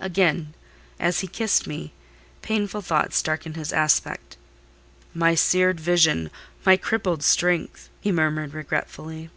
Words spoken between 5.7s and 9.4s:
vision! My crippled strength!" he murmured regretfully.